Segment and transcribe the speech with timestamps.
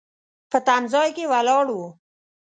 [0.51, 1.79] په تم ځای کې ولاړ و.